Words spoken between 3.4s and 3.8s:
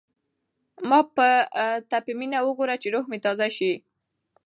شي.